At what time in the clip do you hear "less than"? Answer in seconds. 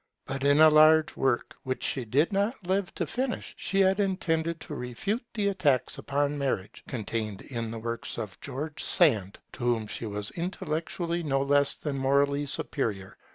11.43-11.99